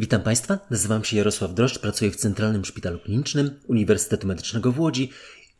Witam 0.00 0.22
Państwa, 0.22 0.58
nazywam 0.70 1.04
się 1.04 1.16
Jarosław 1.16 1.54
Droszcz, 1.54 1.78
pracuję 1.78 2.10
w 2.10 2.16
Centralnym 2.16 2.64
Szpitalu 2.64 2.98
Klinicznym 2.98 3.60
Uniwersytetu 3.66 4.26
Medycznego 4.26 4.72
w 4.72 4.80
Łodzi, 4.80 5.10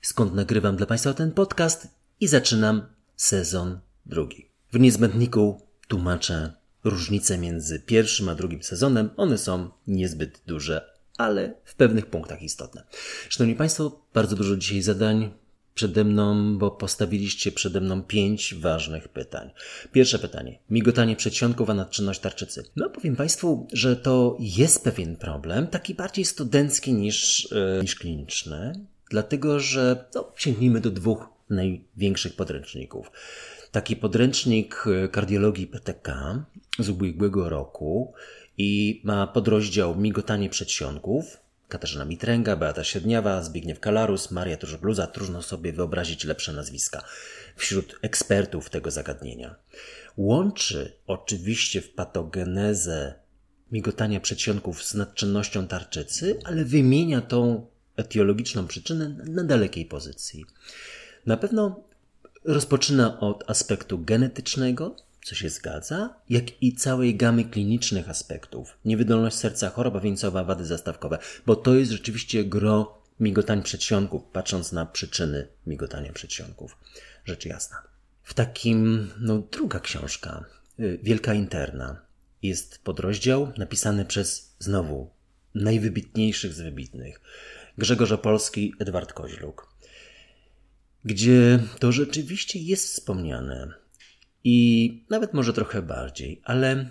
skąd 0.02 0.34
nagrywam 0.34 0.76
dla 0.76 0.86
Państwa 0.86 1.14
ten 1.14 1.32
podcast 1.32 1.88
i 2.20 2.28
zaczynam 2.28 2.82
sezon 3.16 3.80
drugi. 4.06 4.50
W 4.72 4.80
niezbędniku 4.80 5.60
tłumaczę 5.88 6.52
różnice 6.84 7.38
między 7.38 7.80
pierwszym 7.80 8.28
a 8.28 8.34
drugim 8.34 8.62
sezonem. 8.62 9.10
One 9.16 9.38
są 9.38 9.70
niezbyt 9.86 10.42
duże, 10.46 10.90
ale 11.18 11.54
w 11.64 11.74
pewnych 11.74 12.06
punktach 12.06 12.42
istotne. 12.42 12.84
Szanowni 13.28 13.56
Państwo, 13.56 14.06
bardzo 14.14 14.36
dużo 14.36 14.56
dzisiaj 14.56 14.82
zadań 14.82 15.30
przede 15.74 16.04
mną, 16.04 16.58
bo 16.58 16.70
postawiliście 16.70 17.52
przede 17.52 17.80
mną 17.80 18.02
pięć 18.02 18.54
ważnych 18.54 19.08
pytań. 19.08 19.50
Pierwsze 19.92 20.18
pytanie. 20.18 20.58
Migotanie 20.70 21.16
przedsionków, 21.16 21.70
a 21.70 21.74
nadczynność 21.74 22.20
tarczycy. 22.20 22.64
No, 22.76 22.90
powiem 22.90 23.16
Państwu, 23.16 23.68
że 23.72 23.96
to 23.96 24.36
jest 24.40 24.84
pewien 24.84 25.16
problem, 25.16 25.66
taki 25.66 25.94
bardziej 25.94 26.24
studencki 26.24 26.92
niż, 26.92 27.48
yy, 27.50 27.82
niż 27.82 27.94
kliniczny, 27.94 28.72
dlatego 29.10 29.60
że 29.60 30.04
no, 30.14 30.32
sięgnijmy 30.36 30.80
do 30.80 30.90
dwóch 30.90 31.28
największych 31.50 32.36
podręczników. 32.36 33.10
Taki 33.70 33.96
podręcznik 33.96 34.84
e, 34.86 35.08
kardiologii 35.08 35.66
PTK 35.66 36.44
z 36.78 36.88
ubiegłego 36.88 37.48
roku 37.48 38.12
i 38.58 39.00
ma 39.04 39.26
podrozdział 39.26 39.96
migotanie 39.96 40.50
przedsionków, 40.50 41.40
Katarzyna 41.70 42.04
Mitręga, 42.04 42.56
Beata 42.56 42.84
Siedniawa, 42.84 43.42
Zbigniew 43.42 43.80
Kalarus, 43.80 44.30
Maria 44.30 44.56
Turzbluza. 44.56 45.06
Trudno 45.06 45.42
sobie 45.42 45.72
wyobrazić 45.72 46.24
lepsze 46.24 46.52
nazwiska 46.52 47.04
wśród 47.56 47.98
ekspertów 48.02 48.70
tego 48.70 48.90
zagadnienia. 48.90 49.54
Łączy 50.16 50.92
oczywiście 51.06 51.80
w 51.80 51.90
patogenezę 51.90 53.14
migotania 53.72 54.20
przedsionków 54.20 54.84
z 54.84 54.94
nadczynnością 54.94 55.66
tarczycy, 55.66 56.38
ale 56.44 56.64
wymienia 56.64 57.20
tą 57.20 57.66
etiologiczną 57.96 58.66
przyczynę 58.66 59.08
na 59.08 59.44
dalekiej 59.44 59.86
pozycji. 59.86 60.44
Na 61.26 61.36
pewno 61.36 61.84
rozpoczyna 62.44 63.20
od 63.20 63.50
aspektu 63.50 63.98
genetycznego, 63.98 64.96
co 65.30 65.36
się 65.36 65.50
zgadza, 65.50 66.14
jak 66.30 66.62
i 66.62 66.74
całej 66.74 67.16
gamy 67.16 67.44
klinicznych 67.44 68.08
aspektów. 68.08 68.78
Niewydolność 68.84 69.36
serca, 69.36 69.70
choroba 69.70 70.00
wieńcowa, 70.00 70.44
wady 70.44 70.66
zastawkowe, 70.66 71.18
bo 71.46 71.56
to 71.56 71.74
jest 71.74 71.92
rzeczywiście 71.92 72.44
gro 72.44 73.02
migotań 73.20 73.62
przedsionków, 73.62 74.22
patrząc 74.32 74.72
na 74.72 74.86
przyczyny 74.86 75.48
migotania 75.66 76.12
przedsionków. 76.12 76.76
Rzecz 77.24 77.46
jasna. 77.46 77.82
W 78.22 78.34
takim, 78.34 79.10
no 79.20 79.42
druga 79.52 79.80
książka, 79.80 80.44
y, 80.80 80.98
Wielka 81.02 81.34
Interna, 81.34 82.00
jest 82.42 82.78
podrozdział 82.78 83.52
napisany 83.56 84.04
przez 84.04 84.54
znowu 84.58 85.10
najwybitniejszych 85.54 86.52
z 86.52 86.60
wybitnych. 86.60 87.20
Grzegorz 87.78 88.12
Opolski, 88.12 88.74
Edward 88.78 89.12
Koźluk. 89.12 89.74
Gdzie 91.04 91.58
to 91.78 91.92
rzeczywiście 91.92 92.58
jest 92.58 92.86
wspomniane, 92.86 93.80
i 94.44 95.04
nawet 95.10 95.34
może 95.34 95.52
trochę 95.52 95.82
bardziej, 95.82 96.40
ale 96.44 96.90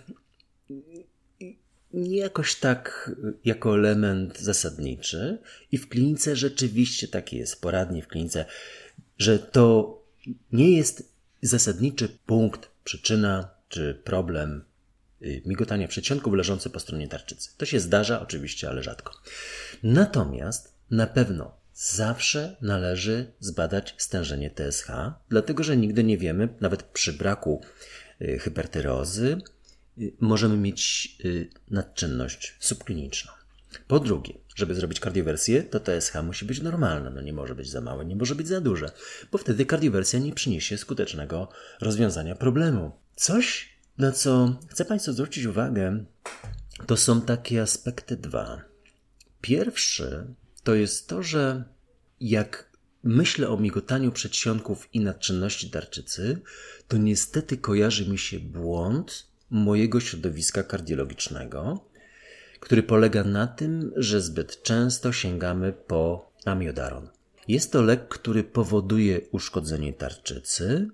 nie 1.93 2.17
jakoś 2.17 2.55
tak 2.55 3.11
jako 3.45 3.75
element 3.75 4.39
zasadniczy. 4.39 5.37
I 5.71 5.77
w 5.77 5.89
klinice 5.89 6.35
rzeczywiście 6.35 7.07
tak 7.07 7.33
jest, 7.33 7.61
poradnie 7.61 8.01
w 8.01 8.07
klinice, 8.07 8.45
że 9.17 9.39
to 9.39 9.97
nie 10.51 10.71
jest 10.71 11.13
zasadniczy 11.41 12.09
punkt, 12.25 12.69
przyczyna 12.83 13.49
czy 13.69 14.01
problem 14.03 14.63
y, 15.21 15.41
migotania 15.45 15.87
przedsionków 15.87 16.33
leżący 16.33 16.69
po 16.69 16.79
stronie 16.79 17.07
tarczycy. 17.07 17.49
To 17.57 17.65
się 17.65 17.79
zdarza 17.79 18.21
oczywiście, 18.21 18.69
ale 18.69 18.83
rzadko. 18.83 19.13
Natomiast 19.83 20.73
na 20.91 21.07
pewno 21.07 21.58
zawsze 21.79 22.55
należy 22.61 23.31
zbadać 23.39 23.95
stężenie 23.97 24.51
TSH, 24.51 24.87
dlatego 25.29 25.63
że 25.63 25.77
nigdy 25.77 26.03
nie 26.03 26.17
wiemy, 26.17 26.49
nawet 26.61 26.83
przy 26.83 27.13
braku 27.13 27.61
y, 28.21 28.39
hypertyrozy, 28.39 29.41
y, 29.97 30.13
możemy 30.19 30.57
mieć 30.57 31.09
y, 31.25 31.49
nadczynność 31.69 32.55
subkliniczną. 32.59 33.31
Po 33.87 33.99
drugie, 33.99 34.33
żeby 34.55 34.75
zrobić 34.75 34.99
kardiowersję, 34.99 35.63
to 35.63 35.79
TSH 35.79 36.13
musi 36.23 36.45
być 36.45 36.61
normalne, 36.61 37.09
no 37.09 37.21
nie 37.21 37.33
może 37.33 37.55
być 37.55 37.69
za 37.69 37.81
małe, 37.81 38.05
nie 38.05 38.15
może 38.15 38.35
być 38.35 38.47
za 38.47 38.61
duże, 38.61 38.91
bo 39.31 39.37
wtedy 39.37 39.65
kardiowersja 39.65 40.19
nie 40.19 40.33
przyniesie 40.33 40.77
skutecznego 40.77 41.49
rozwiązania 41.81 42.35
problemu. 42.35 42.91
Coś, 43.15 43.69
na 43.97 44.11
co 44.11 44.59
chcę 44.67 44.85
Państwu 44.85 45.13
zwrócić 45.13 45.45
uwagę, 45.45 46.05
to 46.87 46.97
są 46.97 47.21
takie 47.21 47.61
aspekty 47.61 48.17
dwa. 48.17 48.61
Pierwszy 49.41 50.27
to 50.69 50.75
jest 50.75 51.07
to, 51.07 51.23
że 51.23 51.63
jak 52.21 52.69
myślę 53.03 53.49
o 53.49 53.57
migotaniu 53.57 54.11
przedsionków 54.11 54.89
i 54.93 54.99
nadczynności 54.99 55.69
tarczycy, 55.69 56.41
to 56.87 56.97
niestety 56.97 57.57
kojarzy 57.57 58.09
mi 58.09 58.17
się 58.17 58.39
błąd 58.39 59.27
mojego 59.49 59.99
środowiska 59.99 60.63
kardiologicznego, 60.63 61.85
który 62.59 62.83
polega 62.83 63.23
na 63.23 63.47
tym, 63.47 63.91
że 63.95 64.21
zbyt 64.21 64.63
często 64.63 65.11
sięgamy 65.11 65.73
po 65.73 66.31
amiodaron. 66.45 67.09
Jest 67.47 67.71
to 67.71 67.81
lek, 67.81 68.07
który 68.07 68.43
powoduje 68.43 69.21
uszkodzenie 69.31 69.93
tarczycy 69.93 70.89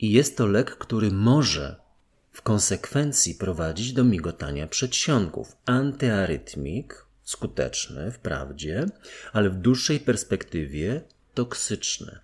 i 0.00 0.12
jest 0.12 0.36
to 0.36 0.46
lek, 0.46 0.76
który 0.76 1.10
może 1.10 1.76
w 2.32 2.42
konsekwencji 2.42 3.34
prowadzić 3.34 3.92
do 3.92 4.04
migotania 4.04 4.66
przedsionków. 4.66 5.56
Antyarytmik 5.66 7.11
skuteczny 7.24 8.10
wprawdzie, 8.10 8.86
ale 9.32 9.50
w 9.50 9.56
dłuższej 9.56 10.00
perspektywie 10.00 11.00
toksyczny 11.34 12.18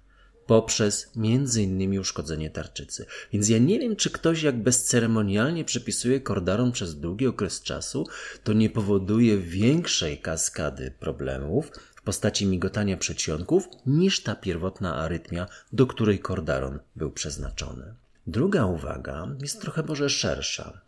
poprzez 0.49 1.11
innymi 1.57 1.99
uszkodzenie 1.99 2.51
tarczycy. 2.51 3.07
Więc 3.33 3.49
ja 3.49 3.59
nie 3.59 3.79
wiem, 3.79 3.97
czy 3.97 4.11
ktoś 4.11 4.43
jak 4.43 4.63
bezceremonialnie 4.63 5.65
przepisuje 5.65 6.21
kordaron 6.21 6.73
przez 6.73 7.01
długi 7.01 7.27
okres 7.27 7.63
czasu, 7.63 8.07
to 8.45 8.53
nie 8.53 8.71
powoduje 8.71 9.39
większej 9.39 10.19
kaskady 10.19 10.93
problemów 11.01 11.71
w 11.97 12.03
postaci 12.03 12.47
migotania 12.47 12.97
przedsionków 12.97 13.69
niż 13.87 14.23
ta 14.23 14.35
pierwotna 14.35 14.97
arytmia, 14.97 15.47
do 15.73 15.87
której 15.87 16.19
kordaron 16.19 16.79
był 16.97 17.11
przeznaczony. 17.11 17.95
Druga 18.27 18.67
uwaga 18.67 19.29
jest 19.43 19.61
trochę 19.61 19.83
może 19.83 20.11
szersza. 20.11 20.81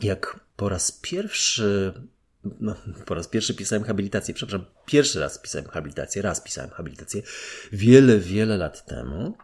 Jak 0.00 0.40
po 0.56 0.68
raz 0.68 0.92
pierwszy 0.92 1.92
no, 2.60 2.74
po 3.06 3.14
raz 3.14 3.28
pierwszy 3.28 3.54
pisałem 3.54 3.84
habilitację, 3.84 4.34
przepraszam, 4.34 4.66
pierwszy 4.86 5.20
raz 5.20 5.38
pisałem 5.38 5.68
habilitację, 5.68 6.22
raz 6.22 6.40
pisałem 6.40 6.70
habilitację, 6.70 7.22
wiele, 7.72 8.18
wiele 8.18 8.56
lat 8.56 8.86
temu. 8.86 9.36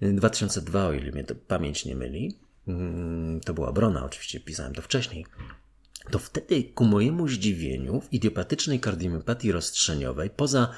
2002, 0.00 0.86
o 0.86 0.92
ile 0.92 1.12
mnie 1.12 1.24
to 1.24 1.34
pamięć 1.34 1.84
nie 1.84 1.94
myli. 1.94 2.38
Mm, 2.68 3.40
to 3.40 3.54
była 3.54 3.72
Brona, 3.72 4.04
oczywiście 4.04 4.40
pisałem 4.40 4.74
to 4.74 4.82
wcześniej. 4.82 5.26
To 6.10 6.18
wtedy, 6.18 6.64
ku 6.64 6.84
mojemu 6.84 7.28
zdziwieniu, 7.28 8.00
w 8.00 8.12
idiopatycznej 8.12 8.80
kardiomyopatii 8.80 9.52
rozstrzeniowej, 9.52 10.30
poza 10.30 10.70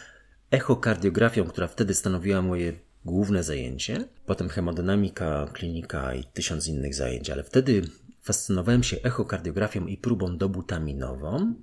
echokardiografią, 0.51 1.45
która 1.45 1.69
wtedy 1.69 1.95
stanowiła 1.95 2.43
moje 2.43 2.73
główne 3.05 3.43
zajęcie, 3.43 4.09
potem 4.27 4.49
hemodynamika, 4.49 5.47
klinika 5.53 6.15
i 6.15 6.25
tysiąc 6.25 6.69
innych 6.69 6.95
zajęć, 6.95 7.31
ale 7.31 7.45
wtedy 7.45 7.83
fascynowałem 8.27 8.83
się 8.83 8.97
echokardiografią 9.03 9.87
i 9.87 9.97
próbą 9.97 10.37
dobutaminową, 10.39 11.55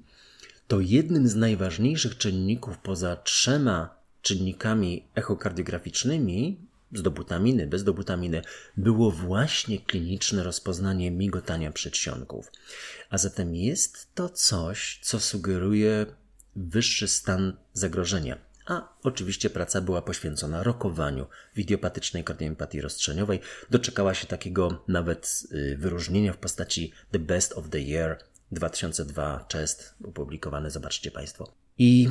to 0.67 0.79
jednym 0.79 1.27
z 1.27 1.35
najważniejszych 1.35 2.17
czynników 2.17 2.77
poza 2.77 3.15
trzema 3.15 3.95
czynnikami 4.21 5.05
echokardiograficznymi 5.15 6.57
z 6.93 7.01
dobutaminy, 7.01 7.67
bez 7.67 7.83
dobutaminy, 7.83 8.41
było 8.77 9.11
właśnie 9.11 9.79
kliniczne 9.79 10.43
rozpoznanie 10.43 11.11
migotania 11.11 11.71
przedsionków. 11.71 12.51
A 13.09 13.17
zatem 13.17 13.55
jest 13.55 14.07
to 14.15 14.29
coś, 14.29 14.99
co 15.01 15.19
sugeruje 15.19 16.05
wyższy 16.55 17.07
stan 17.07 17.53
zagrożenia 17.73 18.52
a 18.65 18.93
oczywiście 19.03 19.49
praca 19.49 19.81
była 19.81 20.01
poświęcona 20.01 20.63
rokowaniu 20.63 21.25
w 21.55 21.59
idiopatycznej 21.59 22.23
kardiomyopatii 22.23 22.81
rozstrzeniowej. 22.81 23.39
Doczekała 23.69 24.13
się 24.13 24.27
takiego 24.27 24.83
nawet 24.87 25.43
y, 25.51 25.77
wyróżnienia 25.77 26.33
w 26.33 26.37
postaci 26.37 26.91
The 27.11 27.19
Best 27.19 27.53
of 27.53 27.69
the 27.69 27.79
Year 27.79 28.19
2002 28.51 29.45
Chest, 29.53 29.95
opublikowane, 30.03 30.71
zobaczcie 30.71 31.11
Państwo. 31.11 31.53
I 31.77 32.09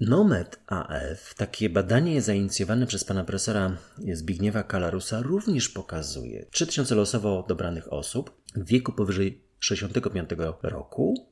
NOMED 0.00 0.60
AF, 0.66 1.34
takie 1.34 1.70
badanie 1.70 2.22
zainicjowane 2.22 2.86
przez 2.86 3.04
pana 3.04 3.24
profesora 3.24 3.76
Zbigniewa 4.12 4.62
Kalarusa, 4.62 5.22
również 5.22 5.68
pokazuje 5.68 6.46
3000 6.50 6.94
losowo 6.94 7.44
dobranych 7.48 7.92
osób 7.92 8.42
w 8.54 8.66
wieku 8.66 8.92
powyżej 8.92 9.42
65 9.58 10.30
roku 10.62 11.28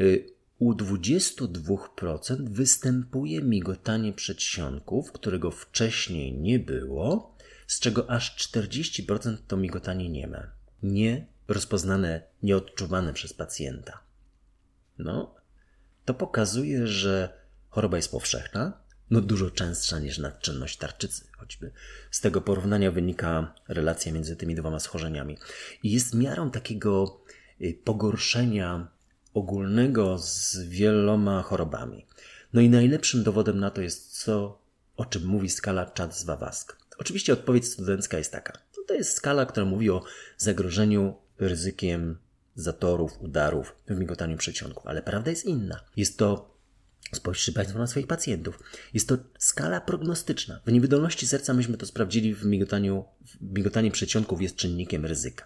y, 0.00 0.33
u 0.64 0.74
22% 0.74 2.48
występuje 2.48 3.42
migotanie 3.42 4.12
przedsionków, 4.12 5.12
którego 5.12 5.50
wcześniej 5.50 6.32
nie 6.32 6.58
było, 6.58 7.36
z 7.66 7.80
czego 7.80 8.10
aż 8.10 8.48
40% 8.52 9.36
to 9.48 9.56
migotanie 9.56 10.08
nieme, 10.08 10.50
nie 10.82 11.26
rozpoznane, 11.48 12.22
nieodczuwane 12.42 13.12
przez 13.12 13.32
pacjenta. 13.34 14.00
no, 14.98 15.34
to 16.04 16.14
pokazuje, 16.14 16.86
że 16.86 17.38
choroba 17.68 17.96
jest 17.96 18.10
powszechna, 18.10 18.72
no 19.10 19.20
dużo 19.20 19.50
częstsza 19.50 19.98
niż 19.98 20.18
nadczynność 20.18 20.76
tarczycy, 20.76 21.24
choćby. 21.38 21.72
Z 22.10 22.20
tego 22.20 22.40
porównania 22.40 22.90
wynika 22.90 23.54
relacja 23.68 24.12
między 24.12 24.36
tymi 24.36 24.54
dwoma 24.54 24.80
schorzeniami. 24.80 25.38
I 25.82 25.92
jest 25.92 26.14
miarą 26.14 26.50
takiego 26.50 27.20
y, 27.60 27.78
pogorszenia 27.84 28.93
ogólnego 29.34 30.18
z 30.18 30.58
wieloma 30.68 31.42
chorobami. 31.42 32.06
No 32.52 32.60
i 32.60 32.70
najlepszym 32.70 33.22
dowodem 33.22 33.60
na 33.60 33.70
to 33.70 33.82
jest 33.82 34.18
co, 34.22 34.58
o 34.96 35.04
czym 35.04 35.26
mówi 35.26 35.50
skala 35.50 35.86
Czad-Zwawask. 35.86 36.76
Oczywiście 36.98 37.32
odpowiedź 37.32 37.66
studencka 37.66 38.18
jest 38.18 38.32
taka. 38.32 38.58
No 38.76 38.82
to 38.86 38.94
jest 38.94 39.12
skala, 39.12 39.46
która 39.46 39.66
mówi 39.66 39.90
o 39.90 40.02
zagrożeniu 40.38 41.14
ryzykiem 41.38 42.18
zatorów, 42.54 43.22
udarów 43.22 43.76
w 43.88 43.98
migotaniu 43.98 44.36
przedsionków, 44.36 44.86
ale 44.86 45.02
prawda 45.02 45.30
jest 45.30 45.44
inna. 45.44 45.80
Jest 45.96 46.18
to 46.18 46.54
Spojrzcie 47.12 47.52
Państwo 47.52 47.78
na 47.78 47.86
swoich 47.86 48.06
pacjentów. 48.06 48.60
Jest 48.94 49.08
to 49.08 49.16
skala 49.38 49.80
prognostyczna. 49.80 50.60
W 50.66 50.72
niewydolności 50.72 51.26
serca 51.26 51.54
myśmy 51.54 51.76
to 51.76 51.86
sprawdzili 51.86 52.34
w 52.34 52.44
migotaniu, 52.44 53.04
w 53.26 53.42
migotanie 53.42 53.90
przedsionków 53.90 54.42
jest 54.42 54.56
czynnikiem 54.56 55.06
ryzyka. 55.06 55.44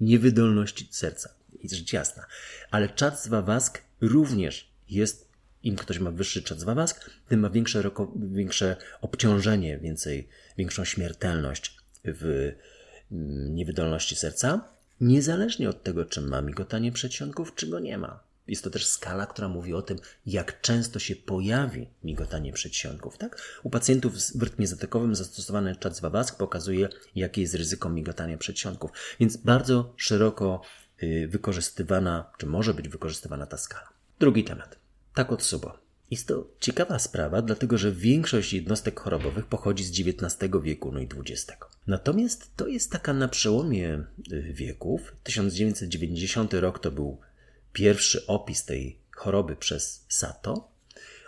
Niewydolności 0.00 0.88
serca. 0.90 1.34
Jest 1.62 1.74
rzecz 1.74 1.92
jasna. 1.92 2.26
Ale 2.70 2.88
czat 2.88 3.22
z 3.22 3.28
Wawask 3.28 3.82
również 4.00 4.70
jest, 4.88 5.28
im 5.62 5.76
ktoś 5.76 5.98
ma 5.98 6.10
wyższy 6.10 6.42
czat 6.42 6.60
z 6.60 6.64
Wawask, 6.64 7.10
tym 7.28 7.40
ma 7.40 7.50
większe, 7.50 7.90
większe 8.16 8.76
obciążenie, 9.00 9.78
więcej, 9.78 10.28
większą 10.58 10.84
śmiertelność 10.84 11.76
w 12.04 12.52
mm, 13.12 13.54
niewydolności 13.54 14.16
serca, 14.16 14.68
niezależnie 15.00 15.68
od 15.68 15.82
tego, 15.82 16.04
czy 16.04 16.20
ma 16.20 16.42
migotanie 16.42 16.92
przedsionków, 16.92 17.54
czy 17.54 17.66
go 17.66 17.78
nie 17.78 17.98
ma. 17.98 18.32
Jest 18.46 18.64
to 18.64 18.70
też 18.70 18.86
skala, 18.86 19.26
która 19.26 19.48
mówi 19.48 19.74
o 19.74 19.82
tym, 19.82 19.98
jak 20.26 20.60
często 20.60 20.98
się 20.98 21.16
pojawi 21.16 21.88
migotanie 22.04 22.52
przedsionków. 22.52 23.18
Tak? 23.18 23.42
U 23.62 23.70
pacjentów 23.70 24.14
w 24.34 24.42
rytmie 24.42 24.66
zatykowym 24.66 25.14
zastosowany 25.14 25.76
czat 25.76 25.96
z 25.96 26.32
pokazuje, 26.38 26.88
jakie 27.14 27.40
jest 27.40 27.54
ryzyko 27.54 27.88
migotania 27.88 28.38
przedsionków. 28.38 28.90
Więc 29.20 29.36
bardzo 29.36 29.94
szeroko 29.96 30.62
wykorzystywana, 31.28 32.30
czy 32.38 32.46
może 32.46 32.74
być 32.74 32.88
wykorzystywana 32.88 33.46
ta 33.46 33.56
skala. 33.56 33.88
Drugi 34.20 34.44
temat. 34.44 34.78
Takotsubo. 35.14 35.78
Jest 36.10 36.28
to 36.28 36.48
ciekawa 36.60 36.98
sprawa, 36.98 37.42
dlatego 37.42 37.78
że 37.78 37.92
większość 37.92 38.52
jednostek 38.52 39.00
chorobowych 39.00 39.46
pochodzi 39.46 39.84
z 39.84 39.90
XIX 39.90 40.52
wieku, 40.62 40.92
no 40.92 41.00
i 41.00 41.08
XX. 41.16 41.58
Natomiast 41.86 42.56
to 42.56 42.66
jest 42.66 42.90
taka 42.90 43.12
na 43.12 43.28
przełomie 43.28 44.04
y, 44.32 44.52
wieków. 44.52 45.16
1990 45.22 46.54
rok 46.54 46.78
to 46.78 46.90
był 46.90 47.20
pierwszy 47.72 48.26
opis 48.26 48.64
tej 48.64 48.98
choroby 49.10 49.56
przez 49.56 50.04
Sato, 50.08 50.68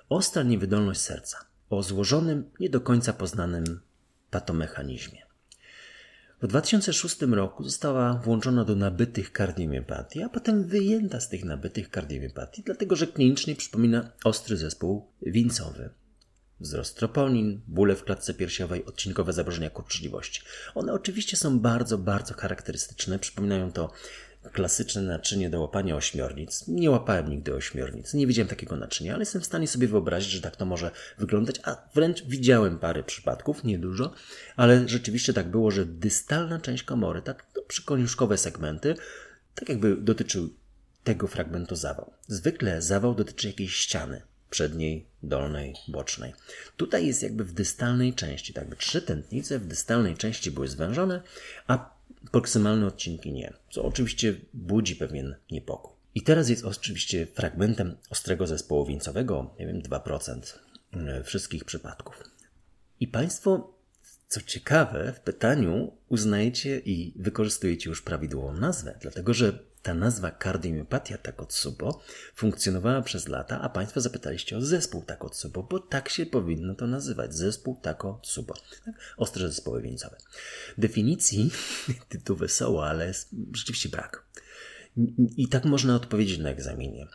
ostra 0.08 0.42
niewydolność 0.42 1.00
serca 1.00 1.38
o 1.70 1.82
złożonym, 1.82 2.50
nie 2.60 2.70
do 2.70 2.80
końca 2.80 3.12
poznanym 3.12 3.80
patomechanizmie. 4.30 5.22
W 6.42 6.46
2006 6.46 7.22
roku 7.22 7.64
została 7.64 8.14
włączona 8.14 8.64
do 8.64 8.74
nabytych 8.76 9.32
kardiomiopatii, 9.32 10.22
a 10.22 10.28
potem 10.28 10.64
wyjęta 10.64 11.20
z 11.20 11.28
tych 11.28 11.44
nabytych 11.44 11.90
kardiomiopatii, 11.90 12.62
dlatego 12.62 12.96
że 12.96 13.06
klinicznie 13.06 13.56
przypomina 13.56 14.12
ostry 14.24 14.56
zespół 14.56 15.06
wieńcowy. 15.22 15.90
Wzrost 16.60 16.96
troponin, 16.96 17.60
bóle 17.66 17.96
w 17.96 18.04
klatce 18.04 18.34
piersiowej, 18.34 18.84
odcinkowe 18.84 19.32
zaburzenia 19.32 19.70
kurczliwości. 19.70 20.42
One 20.74 20.92
oczywiście 20.92 21.36
są 21.36 21.58
bardzo, 21.58 21.98
bardzo 21.98 22.34
charakterystyczne. 22.34 23.18
Przypominają 23.18 23.72
to 23.72 23.92
klasyczne 24.52 25.02
naczynie 25.02 25.50
do 25.50 25.60
łapania 25.60 25.96
ośmiornic. 25.96 26.68
Nie 26.68 26.90
łapałem 26.90 27.30
nigdy 27.30 27.54
ośmiornic, 27.54 28.14
nie 28.14 28.26
widziałem 28.26 28.48
takiego 28.48 28.76
naczynia, 28.76 29.14
ale 29.14 29.22
jestem 29.22 29.42
w 29.42 29.46
stanie 29.46 29.68
sobie 29.68 29.88
wyobrazić, 29.88 30.30
że 30.30 30.40
tak 30.40 30.56
to 30.56 30.66
może 30.66 30.90
wyglądać, 31.18 31.60
a 31.62 31.88
wręcz 31.94 32.24
widziałem 32.24 32.78
parę 32.78 33.02
przypadków, 33.02 33.64
niedużo, 33.64 34.12
ale 34.56 34.88
rzeczywiście 34.88 35.32
tak 35.32 35.50
było, 35.50 35.70
że 35.70 35.86
dystalna 35.86 36.58
część 36.58 36.82
komory, 36.82 37.22
tak 37.22 37.46
no, 37.56 37.62
przykoniuszkowe 37.62 38.38
segmenty, 38.38 38.94
tak 39.54 39.68
jakby 39.68 39.96
dotyczył 39.96 40.48
tego 41.04 41.26
fragmentu 41.26 41.76
zawał. 41.76 42.12
Zwykle 42.26 42.82
zawał 42.82 43.14
dotyczy 43.14 43.46
jakiejś 43.46 43.74
ściany, 43.76 44.22
przedniej, 44.50 45.06
dolnej, 45.22 45.74
bocznej. 45.88 46.34
Tutaj 46.76 47.06
jest 47.06 47.22
jakby 47.22 47.44
w 47.44 47.52
dystalnej 47.52 48.14
części, 48.14 48.52
tak 48.52 48.62
jakby 48.64 48.76
trzy 48.76 49.02
tętnice 49.02 49.58
w 49.58 49.66
dystalnej 49.66 50.16
części 50.16 50.50
były 50.50 50.68
zwężone, 50.68 51.22
a 51.66 51.93
proksymalne 52.30 52.86
odcinki 52.86 53.32
nie, 53.32 53.52
co 53.70 53.84
oczywiście 53.84 54.34
budzi 54.54 54.96
pewien 54.96 55.34
niepokój. 55.50 55.92
I 56.14 56.22
teraz 56.22 56.48
jest 56.48 56.64
oczywiście 56.64 57.26
fragmentem 57.26 57.96
ostrego 58.10 58.46
zespołu 58.46 58.86
wieńcowego, 58.86 59.54
nie 59.58 59.66
wiem, 59.66 59.82
2% 59.82 60.58
e, 60.92 61.24
wszystkich 61.24 61.64
przypadków. 61.64 62.24
I 63.00 63.08
Państwo, 63.08 63.74
co 64.28 64.40
ciekawe, 64.40 65.12
w 65.16 65.20
pytaniu 65.20 65.92
uznajecie 66.08 66.78
i 66.78 67.12
wykorzystujecie 67.16 67.90
już 67.90 68.02
prawidłową 68.02 68.52
nazwę, 68.52 68.98
dlatego 69.00 69.34
że 69.34 69.58
ta 69.84 69.94
nazwa 69.94 70.30
kardiomiopatia 70.30 71.18
Takotsubo 71.18 72.02
funkcjonowała 72.34 73.02
przez 73.02 73.28
lata, 73.28 73.60
a 73.60 73.68
Państwo 73.68 74.00
zapytaliście 74.00 74.56
o 74.56 74.60
zespół 74.60 75.02
Takotsubo, 75.02 75.62
bo 75.62 75.80
tak 75.80 76.08
się 76.08 76.26
powinno 76.26 76.74
to 76.74 76.86
nazywać. 76.86 77.34
Zespół 77.34 77.76
Takotsubo. 77.82 78.54
Tak? 78.84 78.94
Ostre 79.16 79.48
zespoły 79.48 79.82
wieńcowe. 79.82 80.16
Definicji 80.78 81.50
tytuł 82.08 82.36
wesoło, 82.36 82.86
ale 82.86 83.12
rzeczywiście 83.52 83.88
brak. 83.88 84.24
I 85.36 85.48
tak 85.48 85.64
można 85.64 85.96
odpowiedzieć 85.96 86.38
na 86.38 86.50
egzaminie. 86.50 87.06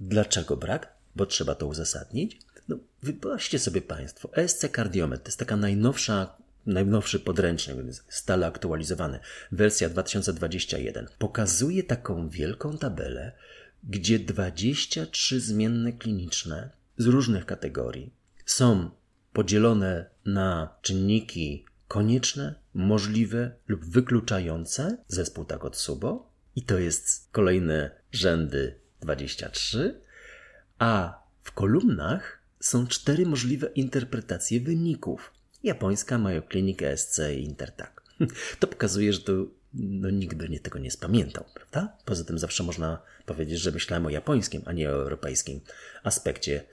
Dlaczego 0.00 0.56
brak? 0.56 0.94
Bo 1.16 1.26
trzeba 1.26 1.54
to 1.54 1.66
uzasadnić. 1.66 2.40
No, 2.68 2.78
wyobraźcie 3.02 3.58
sobie 3.58 3.82
Państwo, 3.82 4.30
ESC 4.36 4.64
Cardiomet 4.76 5.22
to 5.22 5.28
jest 5.28 5.38
taka 5.38 5.56
najnowsza 5.56 6.36
najnowszy 6.66 7.20
podręcznik, 7.20 7.76
stale 8.08 8.46
aktualizowany, 8.46 9.18
wersja 9.52 9.88
2021, 9.88 11.06
pokazuje 11.18 11.82
taką 11.82 12.28
wielką 12.28 12.78
tabelę, 12.78 13.32
gdzie 13.84 14.18
23 14.18 15.40
zmienne 15.40 15.92
kliniczne 15.92 16.70
z 16.98 17.06
różnych 17.06 17.46
kategorii 17.46 18.12
są 18.46 18.90
podzielone 19.32 20.10
na 20.26 20.74
czynniki 20.82 21.64
konieczne, 21.88 22.54
możliwe 22.74 23.50
lub 23.68 23.84
wykluczające 23.84 24.98
zespół 25.08 25.44
Takotsubo 25.44 26.32
i 26.56 26.62
to 26.62 26.78
jest 26.78 27.28
kolejne 27.32 27.90
rzędy 28.12 28.74
23, 29.00 30.00
a 30.78 31.22
w 31.42 31.52
kolumnach 31.52 32.42
są 32.60 32.86
cztery 32.86 33.26
możliwe 33.26 33.66
interpretacje 33.66 34.60
wyników 34.60 35.32
japońska 35.62 36.18
Mayo 36.18 36.42
Clinic 36.42 36.82
ESC 36.82 37.20
Intertak. 37.36 38.02
To 38.60 38.66
pokazuje, 38.66 39.12
że 39.12 39.20
to 39.20 39.32
no, 39.74 40.10
nikt 40.10 40.36
by 40.36 40.48
nie 40.48 40.60
tego 40.60 40.78
nie 40.78 40.90
spamiętał, 40.90 41.44
prawda? 41.54 41.96
Poza 42.04 42.24
tym 42.24 42.38
zawsze 42.38 42.62
można 42.62 43.02
powiedzieć, 43.26 43.60
że 43.60 43.72
myślałem 43.72 44.06
o 44.06 44.10
japońskim, 44.10 44.62
a 44.64 44.72
nie 44.72 44.88
o 44.88 44.92
europejskim 44.92 45.60
aspekcie 46.02 46.64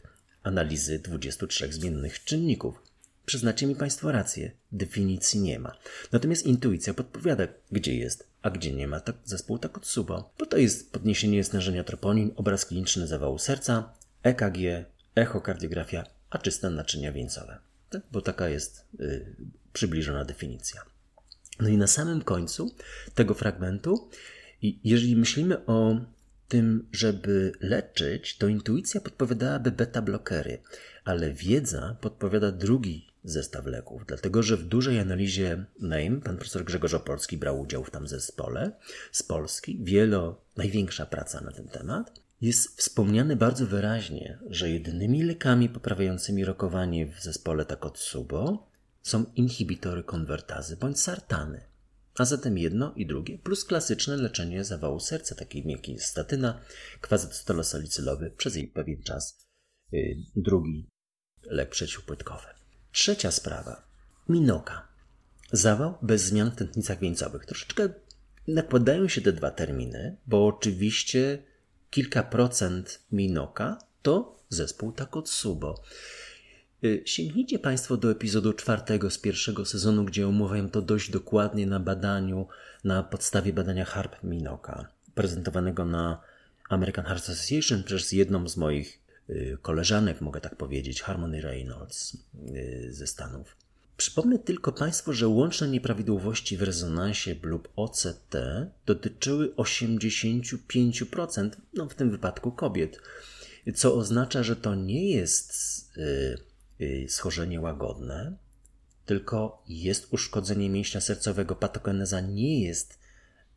analizy 0.44 1.00
23 1.00 1.74
zmiennych 1.74 2.24
czynników. 2.24 2.82
Przyznacie 3.26 3.68
mi 3.68 3.76
Państwo 3.76 4.12
rację, 4.12 4.52
definicji 4.72 5.40
nie 5.40 5.60
ma. 5.60 5.78
Natomiast 6.12 6.46
intuicja 6.46 6.94
podpowiada, 6.94 7.48
gdzie 7.72 7.96
jest, 7.96 8.28
a 8.42 8.50
gdzie 8.50 8.74
nie 8.74 8.88
ma 8.88 9.00
tak 9.00 9.16
zespół 9.24 9.60
Takotsubo, 9.60 10.34
bo 10.40 10.46
to 10.46 10.58
jest 10.58 10.92
podniesienie 10.92 11.44
stężenia 11.44 11.84
troponin, 11.84 12.32
obraz 12.36 12.66
kliniczny 12.66 13.08
zawału 13.08 13.38
serca, 13.38 13.94
EKG, 14.24 14.86
echokardiografia, 15.16 16.04
a 16.30 16.38
czyste 16.38 16.70
naczynia 16.70 17.12
wieńcowe? 17.12 17.60
Bo 18.12 18.22
taka 18.22 18.50
jest 18.50 18.86
y, 19.00 19.36
przybliżona 19.74 20.26
definicja. 20.26 20.82
No 21.60 21.70
i 21.70 21.78
na 21.78 21.88
samym 21.88 22.22
końcu 22.22 22.76
tego 23.16 23.34
fragmentu, 23.34 24.10
jeżeli 24.62 25.16
myślimy 25.16 25.66
o 25.66 25.96
tym, 26.48 26.88
żeby 26.92 27.52
leczyć, 27.60 28.38
to 28.38 28.48
intuicja 28.48 29.02
podpowiadałaby 29.02 29.72
beta-blokery, 29.72 30.58
ale 31.04 31.34
wiedza 31.34 31.98
podpowiada 32.02 32.52
drugi 32.52 33.08
zestaw 33.24 33.66
leków, 33.66 34.06
dlatego 34.08 34.44
że 34.44 34.58
w 34.58 34.64
dużej 34.64 35.00
analizie 35.00 35.66
NAME 35.80 36.22
pan 36.22 36.38
profesor 36.38 36.64
Grzegorz 36.64 36.94
Opolski 36.94 37.38
brał 37.38 37.62
udział 37.62 37.84
w 37.84 37.92
tam 37.92 38.08
zespole 38.08 38.72
z 39.12 39.24
Polski, 39.24 39.80
wielo, 39.84 40.42
największa 40.58 41.06
praca 41.06 41.42
na 41.42 41.52
ten 41.52 41.68
temat 41.68 42.25
jest 42.42 42.78
wspomniane 42.78 43.36
bardzo 43.36 43.68
wyraźnie, 43.68 44.40
że 44.50 44.70
jedynymi 44.70 45.24
lekami 45.24 45.70
poprawiającymi 45.70 46.46
rokowanie 46.46 47.08
w 47.08 47.22
zespole 47.22 47.66
Takotsubo 47.66 48.70
są 49.02 49.26
inhibitory 49.36 50.04
konwertazy 50.04 50.78
bądź 50.78 51.00
sartany. 51.00 51.62
A 52.18 52.26
zatem 52.26 52.58
jedno 52.58 52.94
i 52.96 53.08
drugie, 53.08 53.38
plus 53.38 53.66
klasyczne 53.66 54.18
leczenie 54.18 54.64
zawału 54.64 55.00
serca, 55.00 55.36
takim 55.36 55.70
jak 55.70 55.88
jest 55.88 56.06
statyna, 56.06 56.62
kwazytostolosalicylowy 57.02 58.32
przez 58.38 58.56
jej 58.56 58.68
pewien 58.68 59.04
czas, 59.04 59.48
yy, 59.92 60.16
drugi 60.36 60.90
lek 61.44 61.70
przeciwpłytkowy. 61.70 62.48
Trzecia 62.92 63.32
sprawa. 63.32 63.88
Minoka. 64.30 64.88
Zawał 65.52 65.98
bez 66.02 66.22
zmian 66.22 66.52
w 66.52 66.56
tętnicach 66.56 67.00
wieńcowych. 67.00 67.46
Troszeczkę 67.46 67.90
nakładają 68.48 69.08
się 69.08 69.22
te 69.22 69.34
dwa 69.34 69.52
terminy, 69.52 70.18
bo 70.28 70.48
oczywiście 70.48 71.44
kilka 71.96 72.24
procent 72.24 73.00
Minoka, 73.12 73.78
to 74.02 74.40
zespół 74.50 74.92
Takotsubo. 74.92 75.84
Y, 76.84 77.04
sięgnijcie 77.06 77.60
Państwo 77.60 77.98
do 77.98 78.12
epizodu 78.12 78.54
czwartego 78.54 79.10
z 79.10 79.18
pierwszego 79.18 79.66
sezonu, 79.66 80.06
gdzie 80.06 80.28
omawiam 80.28 80.70
to 80.70 80.82
dość 80.82 81.12
dokładnie 81.12 81.68
na 81.68 81.80
badaniu, 81.80 82.48
na 82.84 83.04
podstawie 83.04 83.54
badania 83.54 83.86
harp 83.86 84.24
Minoka, 84.24 84.88
prezentowanego 85.14 85.86
na 85.86 86.22
American 86.70 87.06
Heart 87.06 87.30
Association 87.30 87.84
przez 87.84 88.12
jedną 88.12 88.50
z 88.50 88.58
moich 88.58 89.00
y, 89.30 89.58
koleżanek, 89.62 90.22
mogę 90.22 90.42
tak 90.42 90.56
powiedzieć, 90.56 91.02
Harmony 91.02 91.42
Reynolds 91.42 92.18
y, 92.56 92.88
ze 92.94 93.08
Stanów. 93.08 93.56
Przypomnę 93.98 94.40
tylko 94.40 94.72
Państwu, 94.72 95.14
że 95.14 95.28
łączne 95.28 95.68
nieprawidłowości 95.68 96.58
w 96.58 96.62
rezonansie 96.62 97.36
lub 97.42 97.70
OCT 97.76 98.36
dotyczyły 98.86 99.48
85%, 99.48 101.50
no 101.74 101.90
w 101.90 101.96
tym 101.96 102.12
wypadku 102.12 102.52
kobiet, 102.52 103.00
co 103.76 103.96
oznacza, 103.96 104.44
że 104.44 104.56
to 104.56 104.76
nie 104.76 105.12
jest 105.12 105.54
y, 105.98 106.38
y, 106.82 107.06
schorzenie 107.10 107.62
łagodne, 107.62 108.38
tylko 109.06 109.64
jest 109.68 110.08
uszkodzenie 110.12 110.70
mięśnia 110.70 111.02
sercowego. 111.02 111.56
Patogeneza 111.56 112.22
nie 112.22 112.64
jest 112.64 113.00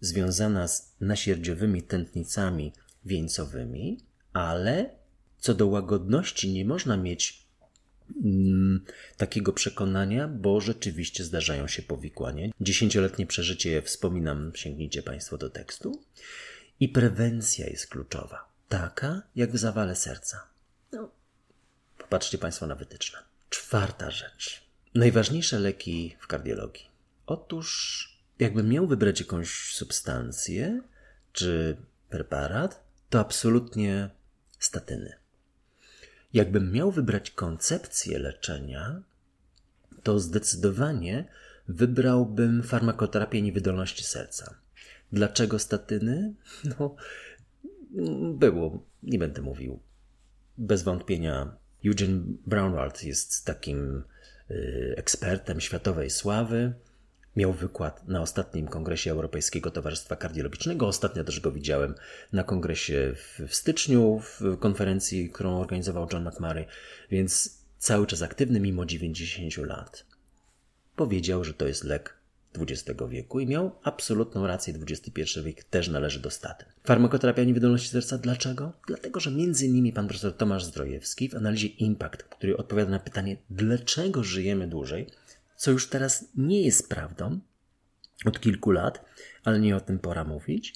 związana 0.00 0.68
z 0.68 0.92
nasierdziowymi 1.00 1.82
tętnicami 1.82 2.72
wieńcowymi, 3.04 4.00
ale 4.32 4.90
co 5.38 5.54
do 5.54 5.66
łagodności 5.66 6.52
nie 6.52 6.64
można 6.64 6.96
mieć 6.96 7.47
takiego 9.16 9.52
przekonania, 9.52 10.28
bo 10.28 10.60
rzeczywiście 10.60 11.24
zdarzają 11.24 11.68
się 11.68 11.82
powikłania. 11.82 12.48
Dziesięcioletnie 12.60 13.26
przeżycie, 13.26 13.82
wspominam, 13.82 14.52
sięgnijcie 14.54 15.02
Państwo 15.02 15.38
do 15.38 15.50
tekstu. 15.50 16.02
I 16.80 16.88
prewencja 16.88 17.66
jest 17.66 17.86
kluczowa. 17.86 18.48
Taka 18.68 19.22
jak 19.36 19.52
w 19.52 19.58
zawale 19.58 19.96
serca. 19.96 20.48
No, 20.92 21.10
popatrzcie 21.98 22.38
Państwo 22.38 22.66
na 22.66 22.74
wytyczne. 22.74 23.18
Czwarta 23.50 24.10
rzecz. 24.10 24.62
Najważniejsze 24.94 25.58
leki 25.58 26.16
w 26.20 26.26
kardiologii. 26.26 26.86
Otóż, 27.26 28.18
jakbym 28.38 28.68
miał 28.68 28.86
wybrać 28.86 29.20
jakąś 29.20 29.50
substancję 29.50 30.82
czy 31.32 31.76
preparat, 32.08 32.84
to 33.10 33.20
absolutnie 33.20 34.10
statyny. 34.58 35.17
Jakbym 36.32 36.72
miał 36.72 36.90
wybrać 36.90 37.30
koncepcję 37.30 38.18
leczenia, 38.18 39.02
to 40.02 40.20
zdecydowanie 40.20 41.24
wybrałbym 41.68 42.62
farmakoterapię 42.62 43.42
niewydolności 43.42 44.04
serca. 44.04 44.54
Dlaczego 45.12 45.58
statyny? 45.58 46.34
No, 46.78 46.96
było, 48.34 48.82
nie 49.02 49.18
będę 49.18 49.42
mówił. 49.42 49.80
Bez 50.58 50.82
wątpienia 50.82 51.56
Eugene 51.86 52.20
Brownwald 52.46 53.04
jest 53.04 53.44
takim 53.44 54.02
y, 54.50 54.94
ekspertem 54.96 55.60
światowej 55.60 56.10
sławy. 56.10 56.72
Miał 57.38 57.52
wykład 57.52 58.08
na 58.08 58.22
ostatnim 58.22 58.68
kongresie 58.68 59.10
Europejskiego 59.10 59.70
Towarzystwa 59.70 60.16
Kardiologicznego. 60.16 60.86
Ostatnio 60.86 61.24
też 61.24 61.40
go 61.40 61.52
widziałem 61.52 61.94
na 62.32 62.44
kongresie 62.44 63.14
w, 63.14 63.54
styczniu, 63.54 64.20
w 64.20 64.58
konferencji, 64.58 65.30
którą 65.30 65.60
organizował 65.60 66.08
John 66.12 66.28
McMurray, 66.28 66.66
więc 67.10 67.58
cały 67.78 68.06
czas 68.06 68.22
aktywny 68.22 68.60
mimo 68.60 68.86
90 68.86 69.56
lat. 69.56 70.04
Powiedział, 70.96 71.44
że 71.44 71.54
to 71.54 71.66
jest 71.66 71.84
lek 71.84 72.14
XX 72.58 73.00
wieku 73.08 73.40
i 73.40 73.46
miał 73.46 73.70
absolutną 73.82 74.46
rację. 74.46 74.74
XXI 74.82 75.40
wiek 75.44 75.64
też 75.64 75.88
należy 75.88 76.20
do 76.20 76.30
statyn. 76.30 76.68
Farmakoterapia 76.84 77.44
niewydolności 77.44 77.88
serca. 77.88 78.18
Dlaczego? 78.18 78.72
Dlatego, 78.86 79.20
że 79.20 79.30
między 79.30 79.66
innymi 79.66 79.92
pan 79.92 80.08
profesor 80.08 80.36
Tomasz 80.36 80.64
Zdrojewski 80.64 81.28
w 81.28 81.34
analizie 81.34 81.68
Impact, 81.68 82.22
który 82.22 82.56
odpowiada 82.56 82.90
na 82.90 82.98
pytanie, 82.98 83.36
dlaczego 83.50 84.24
żyjemy 84.24 84.68
dłużej, 84.68 85.06
co 85.58 85.70
już 85.70 85.88
teraz 85.88 86.24
nie 86.34 86.62
jest 86.62 86.88
prawdą 86.88 87.40
od 88.24 88.40
kilku 88.40 88.70
lat, 88.70 89.04
ale 89.44 89.60
nie 89.60 89.76
o 89.76 89.80
tym 89.80 89.98
pora 89.98 90.24
mówić. 90.24 90.74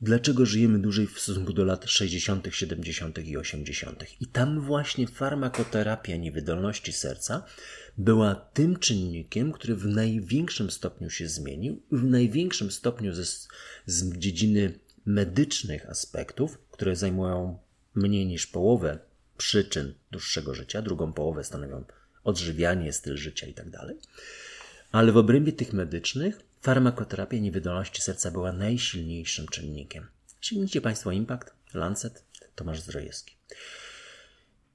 Dlaczego 0.00 0.46
żyjemy 0.46 0.78
dłużej 0.78 1.06
w 1.06 1.20
stosunku 1.20 1.52
do 1.52 1.64
lat 1.64 1.84
60., 1.86 2.48
70. 2.50 3.18
i 3.18 3.36
80. 3.36 4.04
I 4.20 4.26
tam 4.26 4.60
właśnie 4.60 5.06
farmakoterapia 5.06 6.16
niewydolności 6.16 6.92
serca 6.92 7.44
była 7.98 8.34
tym 8.34 8.78
czynnikiem, 8.78 9.52
który 9.52 9.76
w 9.76 9.86
największym 9.86 10.70
stopniu 10.70 11.10
się 11.10 11.28
zmienił, 11.28 11.82
w 11.92 12.04
największym 12.04 12.70
stopniu 12.70 13.14
ze, 13.14 13.24
z 13.86 14.18
dziedziny 14.18 14.78
medycznych 15.06 15.90
aspektów, 15.90 16.58
które 16.70 16.96
zajmują 16.96 17.58
mniej 17.94 18.26
niż 18.26 18.46
połowę 18.46 18.98
przyczyn 19.36 19.94
dłuższego 20.10 20.54
życia, 20.54 20.82
drugą 20.82 21.12
połowę 21.12 21.44
stanowią 21.44 21.84
odżywianie, 22.24 22.92
styl 22.92 23.16
życia 23.16 23.46
itd. 23.46 23.70
Tak 23.70 23.96
Ale 24.92 25.12
w 25.12 25.16
obrębie 25.16 25.52
tych 25.52 25.72
medycznych 25.72 26.40
farmakoterapia 26.60 27.38
niewydolności 27.38 28.02
serca 28.02 28.30
była 28.30 28.52
najsilniejszym 28.52 29.48
czynnikiem. 29.48 30.06
Sięgnijcie 30.40 30.80
Państwo 30.80 31.12
Impact, 31.12 31.54
Lancet, 31.74 32.24
Tomasz 32.54 32.80
Zdrojewski. 32.80 33.36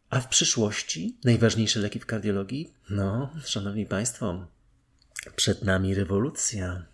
A 0.10 0.20
w 0.20 0.28
przyszłości 0.28 1.18
najważniejsze 1.24 1.80
leki 1.80 2.00
w 2.00 2.06
kardiologii? 2.06 2.74
No, 2.90 3.34
szanowni 3.46 3.86
Państwo, 3.86 4.48
przed 5.36 5.64
nami 5.64 5.96
rewolucja. 5.96 6.86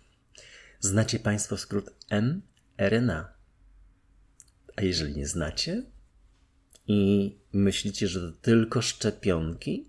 Znacie 0.80 1.18
Państwo 1.18 1.56
skrót 1.56 1.90
mRNA. 2.10 3.32
A 4.76 4.82
jeżeli 4.82 5.16
nie 5.16 5.26
znacie 5.26 5.82
i 6.86 7.32
myślicie, 7.52 8.08
że 8.08 8.20
to 8.20 8.38
tylko 8.42 8.82
szczepionki, 8.82 9.88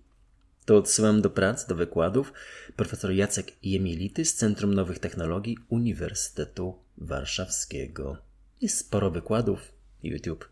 to 0.67 0.77
odsyłam 0.77 1.21
do 1.21 1.29
prac, 1.29 1.65
do 1.65 1.75
wykładów 1.75 2.33
profesor 2.75 3.11
Jacek 3.11 3.51
Jemielity 3.63 4.25
z 4.25 4.35
Centrum 4.35 4.73
Nowych 4.73 4.99
Technologii 4.99 5.57
Uniwersytetu 5.69 6.75
Warszawskiego. 6.97 8.17
Jest 8.61 8.77
sporo 8.77 9.11
wykładów, 9.11 9.71
YouTube, 10.03 10.49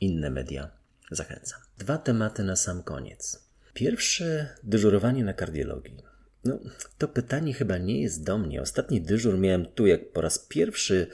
inne 0.00 0.30
media. 0.30 0.70
Zachęcam. 1.10 1.60
Dwa 1.78 1.98
tematy 1.98 2.44
na 2.44 2.56
sam 2.56 2.82
koniec. 2.82 3.44
Pierwsze, 3.74 4.56
dyżurowanie 4.62 5.24
na 5.24 5.32
kardiologii. 5.32 6.02
No, 6.44 6.58
to 6.98 7.08
pytanie 7.08 7.54
chyba 7.54 7.78
nie 7.78 8.02
jest 8.02 8.24
do 8.24 8.38
mnie. 8.38 8.62
Ostatni 8.62 9.00
dyżur 9.00 9.38
miałem 9.38 9.66
tu 9.66 9.86
jak 9.86 10.12
po 10.12 10.20
raz 10.20 10.38
pierwszy 10.38 11.06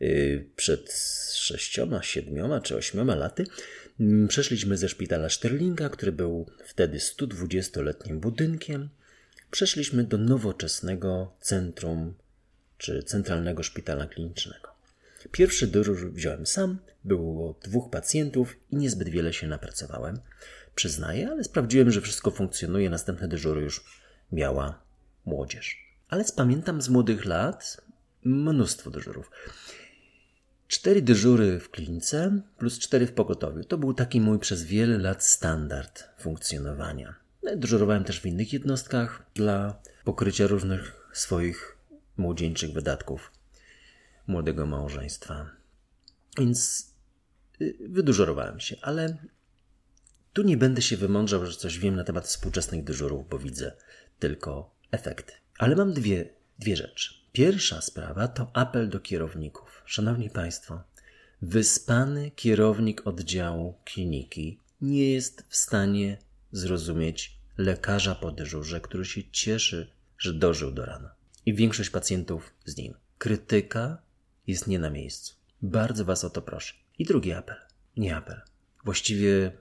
yy, 0.00 0.48
przed 0.56 0.92
sześcioma, 1.34 2.02
siedmioma 2.02 2.60
czy 2.60 2.76
ośmioma 2.76 3.14
laty. 3.14 3.46
Mm, 4.00 4.28
przeszliśmy 4.28 4.76
ze 4.76 4.88
szpitala 4.88 5.28
Sterlinga, 5.28 5.88
który 5.88 6.12
był 6.12 6.46
wtedy 6.64 6.98
120-letnim 6.98 8.20
budynkiem. 8.20 8.88
Przeszliśmy 9.50 10.04
do 10.04 10.18
nowoczesnego 10.18 11.32
centrum 11.40 12.14
czy 12.78 13.02
centralnego 13.02 13.62
szpitala 13.62 14.06
klinicznego. 14.06 14.68
Pierwszy 15.32 15.66
dyżur 15.66 16.12
wziąłem 16.12 16.46
sam, 16.46 16.78
było 17.04 17.58
dwóch 17.62 17.90
pacjentów 17.90 18.56
i 18.70 18.76
niezbyt 18.76 19.08
wiele 19.08 19.32
się 19.32 19.46
napracowałem. 19.46 20.20
Przyznaję, 20.74 21.28
ale 21.30 21.44
sprawdziłem, 21.44 21.90
że 21.90 22.00
wszystko 22.00 22.30
funkcjonuje. 22.30 22.90
Następne 22.90 23.28
dyżury 23.28 23.60
już 23.60 24.02
miała 24.32 24.82
młodzież. 25.24 25.76
Ale 26.08 26.24
spamiętam 26.24 26.82
z 26.82 26.88
młodych 26.88 27.24
lat 27.24 27.80
mnóstwo 28.24 28.90
dyżurów. 28.90 29.30
Cztery 30.72 31.02
dyżury 31.02 31.60
w 31.60 31.70
klinice 31.70 32.42
plus 32.58 32.78
cztery 32.78 33.06
w 33.06 33.12
pogotowiu. 33.12 33.64
To 33.64 33.78
był 33.78 33.94
taki 33.94 34.20
mój 34.20 34.38
przez 34.38 34.64
wiele 34.64 34.98
lat 34.98 35.24
standard 35.24 36.04
funkcjonowania. 36.18 37.14
Dyżurowałem 37.56 38.04
też 38.04 38.20
w 38.20 38.26
innych 38.26 38.52
jednostkach 38.52 39.26
dla 39.34 39.82
pokrycia 40.04 40.46
różnych 40.46 41.08
swoich 41.12 41.76
młodzieńczych 42.16 42.72
wydatków 42.72 43.32
młodego 44.26 44.66
małżeństwa. 44.66 45.50
Więc 46.38 46.90
y, 47.60 47.76
wydużorowałem 47.88 48.60
się, 48.60 48.76
ale 48.82 49.16
tu 50.32 50.42
nie 50.42 50.56
będę 50.56 50.82
się 50.82 50.96
wymądrzał, 50.96 51.46
że 51.46 51.56
coś 51.56 51.78
wiem 51.78 51.96
na 51.96 52.04
temat 52.04 52.26
współczesnych 52.26 52.84
dyżurów, 52.84 53.28
bo 53.28 53.38
widzę 53.38 53.72
tylko 54.18 54.74
efekty. 54.90 55.32
Ale 55.58 55.76
mam 55.76 55.92
dwie, 55.92 56.28
dwie 56.58 56.76
rzeczy. 56.76 57.21
Pierwsza 57.32 57.80
sprawa 57.80 58.28
to 58.28 58.50
apel 58.52 58.88
do 58.88 59.00
kierowników. 59.00 59.82
Szanowni 59.86 60.30
Państwo, 60.30 60.82
wyspany 61.42 62.30
kierownik 62.30 63.06
oddziału 63.06 63.74
kliniki 63.84 64.58
nie 64.80 65.10
jest 65.10 65.44
w 65.48 65.56
stanie 65.56 66.18
zrozumieć 66.52 67.36
lekarza 67.58 68.14
po 68.14 68.32
dyżurze, 68.32 68.80
który 68.80 69.04
się 69.04 69.22
cieszy, 69.30 69.90
że 70.18 70.32
dożył 70.34 70.72
do 70.72 70.84
rana. 70.84 71.14
I 71.46 71.54
większość 71.54 71.90
pacjentów 71.90 72.54
z 72.64 72.76
nim. 72.76 72.94
Krytyka 73.18 73.98
jest 74.46 74.66
nie 74.66 74.78
na 74.78 74.90
miejscu. 74.90 75.34
Bardzo 75.62 76.04
Was 76.04 76.24
o 76.24 76.30
to 76.30 76.42
proszę. 76.42 76.74
I 76.98 77.04
drugi 77.04 77.32
apel. 77.32 77.56
Nie 77.96 78.16
apel. 78.16 78.40
Właściwie 78.84 79.52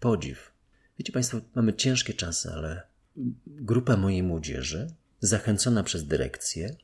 podziw. 0.00 0.50
Wiecie 0.98 1.12
Państwo, 1.12 1.40
mamy 1.54 1.74
ciężkie 1.74 2.14
czasy, 2.14 2.50
ale 2.52 2.82
grupa 3.46 3.96
mojej 3.96 4.22
młodzieży, 4.22 4.90
zachęcona 5.20 5.82
przez 5.82 6.06
dyrekcję, 6.06 6.76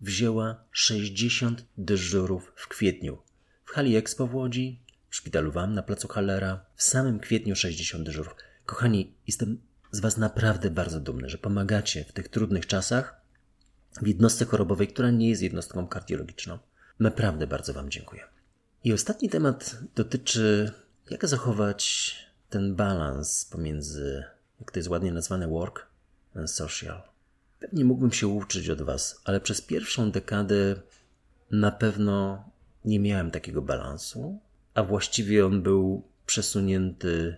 wzięła 0.00 0.64
60 0.70 1.64
dyżurów 1.78 2.52
w 2.56 2.68
kwietniu. 2.68 3.18
w 3.64 3.70
hali 3.70 3.96
Expo 3.96 4.26
w 4.26 4.34
Łodzi, 4.34 4.82
w 5.10 5.16
szpitalu 5.16 5.52
WAM 5.52 5.74
na 5.74 5.82
placu 5.82 6.08
Hallera, 6.08 6.64
w 6.74 6.82
samym 6.82 7.20
kwietniu 7.20 7.56
60 7.56 8.04
dyżurów. 8.04 8.34
Kochani, 8.66 9.14
jestem 9.26 9.60
z 9.90 10.00
Was 10.00 10.16
naprawdę 10.16 10.70
bardzo 10.70 11.00
dumny, 11.00 11.28
że 11.28 11.38
pomagacie 11.38 12.04
w 12.04 12.12
tych 12.12 12.28
trudnych 12.28 12.66
czasach 12.66 13.20
w 14.02 14.06
jednostce 14.06 14.44
chorobowej, 14.44 14.88
która 14.88 15.10
nie 15.10 15.28
jest 15.28 15.42
jednostką 15.42 15.88
kardiologiczną. 15.88 16.58
Naprawdę 17.00 17.46
bardzo 17.46 17.72
Wam 17.72 17.90
dziękuję. 17.90 18.24
I 18.84 18.92
ostatni 18.92 19.28
temat 19.28 19.78
dotyczy, 19.94 20.72
jak 21.10 21.28
zachować 21.28 22.14
ten 22.50 22.76
balans 22.76 23.44
pomiędzy, 23.44 24.24
jak 24.60 24.70
to 24.70 24.78
jest 24.78 24.88
ładnie 24.88 25.12
nazwane, 25.12 25.48
work 25.48 25.86
and 26.34 26.50
social. 26.50 27.02
Pewnie 27.60 27.84
mógłbym 27.84 28.12
się 28.12 28.28
uczyć 28.28 28.70
od 28.70 28.82
Was, 28.82 29.20
ale 29.24 29.40
przez 29.40 29.60
pierwszą 29.62 30.10
dekadę 30.10 30.76
na 31.50 31.70
pewno 31.70 32.44
nie 32.84 33.00
miałem 33.00 33.30
takiego 33.30 33.62
balansu, 33.62 34.40
a 34.74 34.82
właściwie 34.82 35.46
on 35.46 35.62
był 35.62 36.02
przesunięty 36.26 37.36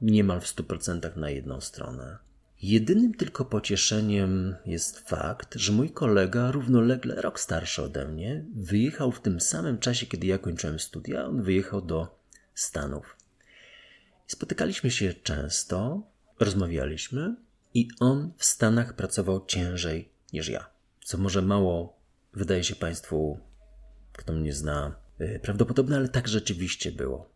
niemal 0.00 0.40
w 0.40 0.46
100% 0.46 1.16
na 1.16 1.30
jedną 1.30 1.60
stronę. 1.60 2.18
Jedynym 2.62 3.14
tylko 3.14 3.44
pocieszeniem 3.44 4.56
jest 4.66 5.08
fakt, 5.08 5.54
że 5.54 5.72
mój 5.72 5.90
kolega, 5.90 6.50
równolegle 6.50 7.14
rok 7.14 7.40
starszy 7.40 7.82
ode 7.82 8.08
mnie, 8.08 8.44
wyjechał 8.56 9.12
w 9.12 9.20
tym 9.20 9.40
samym 9.40 9.78
czasie, 9.78 10.06
kiedy 10.06 10.26
ja 10.26 10.38
kończyłem 10.38 10.78
studia, 10.78 11.26
on 11.26 11.42
wyjechał 11.42 11.82
do 11.82 12.18
Stanów. 12.54 13.16
Spotykaliśmy 14.26 14.90
się 14.90 15.14
często, 15.14 16.02
rozmawialiśmy 16.40 17.36
i 17.74 17.88
on 18.00 18.32
w 18.36 18.44
Stanach 18.44 18.96
pracował 18.96 19.46
ciężej 19.46 20.08
niż 20.32 20.48
ja. 20.48 20.66
Co 21.04 21.18
może 21.18 21.42
mało 21.42 21.96
wydaje 22.34 22.64
się 22.64 22.76
Państwu, 22.76 23.38
kto 24.12 24.32
mnie 24.32 24.52
zna, 24.52 24.96
y, 25.20 25.40
prawdopodobne, 25.42 25.96
ale 25.96 26.08
tak 26.08 26.28
rzeczywiście 26.28 26.92
było. 26.92 27.30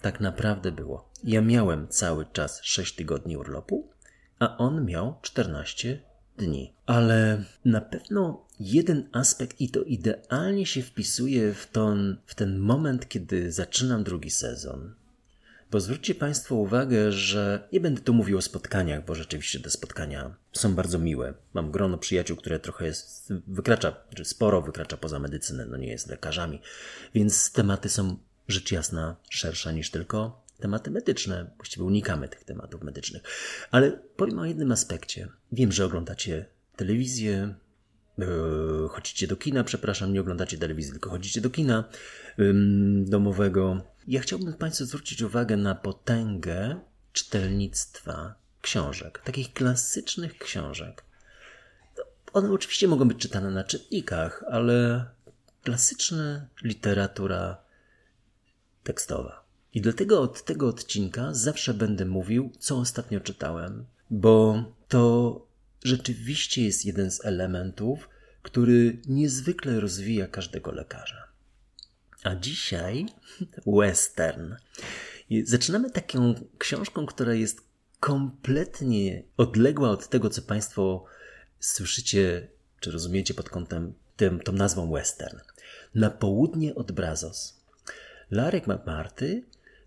Tak 0.00 0.20
naprawdę 0.20 0.72
było. 0.72 1.08
Ja 1.24 1.40
miałem 1.40 1.88
cały 1.88 2.26
czas 2.32 2.60
6 2.62 2.94
tygodni 2.94 3.36
urlopu, 3.36 3.88
a 4.38 4.56
on 4.56 4.84
miał 4.84 5.18
14 5.22 6.00
dni. 6.38 6.72
Ale 6.86 7.44
na 7.64 7.80
pewno 7.80 8.46
jeden 8.60 9.08
aspekt, 9.12 9.60
i 9.60 9.70
to 9.70 9.82
idealnie 9.82 10.66
się 10.66 10.82
wpisuje 10.82 11.54
w, 11.54 11.70
w 12.26 12.34
ten 12.34 12.58
moment, 12.58 13.08
kiedy 13.08 13.52
zaczynam 13.52 14.04
drugi 14.04 14.30
sezon. 14.30 14.94
Bo 15.70 15.80
zwróćcie 15.80 16.14
Państwo 16.14 16.54
uwagę, 16.54 17.12
że 17.12 17.68
nie 17.72 17.80
będę 17.80 18.00
tu 18.00 18.14
mówił 18.14 18.38
o 18.38 18.42
spotkaniach, 18.42 19.04
bo 19.04 19.14
rzeczywiście 19.14 19.60
te 19.60 19.70
spotkania 19.70 20.36
są 20.52 20.74
bardzo 20.74 20.98
miłe. 20.98 21.34
Mam 21.54 21.70
grono 21.70 21.98
przyjaciół, 21.98 22.36
które 22.36 22.58
trochę 22.58 22.86
jest, 22.86 23.32
wykracza, 23.46 23.96
czy 24.14 24.24
sporo 24.24 24.62
wykracza 24.62 24.96
poza 24.96 25.18
medycynę, 25.18 25.66
no 25.66 25.76
nie 25.76 25.88
jest 25.88 26.08
lekarzami, 26.08 26.60
więc 27.14 27.52
tematy 27.52 27.88
są 27.88 28.16
rzecz 28.48 28.72
jasna 28.72 29.16
szersze 29.30 29.74
niż 29.74 29.90
tylko 29.90 30.46
tematy 30.58 30.90
medyczne. 30.90 31.50
Właściwie 31.56 31.84
unikamy 31.84 32.28
tych 32.28 32.44
tematów 32.44 32.82
medycznych. 32.82 33.22
Ale 33.70 33.90
powiem 34.16 34.38
o 34.38 34.44
jednym 34.44 34.72
aspekcie. 34.72 35.28
Wiem, 35.52 35.72
że 35.72 35.84
oglądacie 35.84 36.46
telewizję, 36.76 37.54
yy, 38.18 38.26
chodzicie 38.90 39.26
do 39.26 39.36
kina, 39.36 39.64
przepraszam, 39.64 40.12
nie 40.12 40.20
oglądacie 40.20 40.58
telewizji, 40.58 40.92
tylko 40.92 41.10
chodzicie 41.10 41.40
do 41.40 41.50
kina 41.50 41.84
domowego. 43.04 43.80
Ja 44.08 44.20
chciałbym 44.20 44.54
Państwu 44.54 44.84
zwrócić 44.84 45.22
uwagę 45.22 45.56
na 45.56 45.74
potęgę 45.74 46.80
czytelnictwa 47.12 48.34
książek, 48.62 49.22
takich 49.24 49.52
klasycznych 49.52 50.38
książek. 50.38 51.04
One 52.32 52.52
oczywiście 52.52 52.88
mogą 52.88 53.08
być 53.08 53.18
czytane 53.18 53.50
na 53.50 53.64
czytnikach, 53.64 54.44
ale 54.50 55.06
klasyczna 55.62 56.46
literatura 56.62 57.56
tekstowa. 58.84 59.44
I 59.74 59.80
dlatego 59.80 60.20
od 60.20 60.44
tego 60.44 60.68
odcinka 60.68 61.34
zawsze 61.34 61.74
będę 61.74 62.04
mówił, 62.04 62.52
co 62.58 62.78
ostatnio 62.78 63.20
czytałem, 63.20 63.84
bo 64.10 64.64
to 64.88 65.46
rzeczywiście 65.84 66.64
jest 66.64 66.84
jeden 66.84 67.10
z 67.10 67.24
elementów, 67.24 68.08
który 68.42 68.98
niezwykle 69.06 69.80
rozwija 69.80 70.26
każdego 70.26 70.72
lekarza. 70.72 71.25
A 72.26 72.34
dzisiaj 72.34 73.06
western. 73.66 74.54
Zaczynamy 75.44 75.90
taką 75.90 76.34
książką, 76.58 77.06
która 77.06 77.34
jest 77.34 77.60
kompletnie 78.00 79.22
odległa 79.36 79.90
od 79.90 80.08
tego, 80.08 80.30
co 80.30 80.42
Państwo 80.42 81.04
słyszycie, 81.60 82.48
czy 82.80 82.90
rozumiecie 82.90 83.34
pod 83.34 83.50
kątem 83.50 83.94
tym, 84.16 84.40
tą 84.40 84.52
nazwą 84.52 84.92
western. 84.92 85.38
Na 85.94 86.10
południe 86.10 86.74
od 86.74 86.92
Brazos. 86.92 87.60
Larek 88.30 88.66
McMarty 88.66 89.44